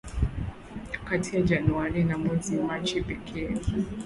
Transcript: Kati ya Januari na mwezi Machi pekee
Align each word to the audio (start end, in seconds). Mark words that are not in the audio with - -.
Kati 1.07 1.35
ya 1.35 1.41
Januari 1.41 2.03
na 2.03 2.17
mwezi 2.17 2.55
Machi 2.55 3.01
pekee 3.01 3.57